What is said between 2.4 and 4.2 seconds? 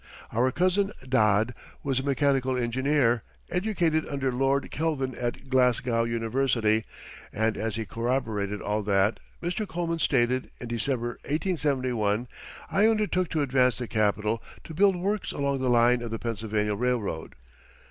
engineer, educated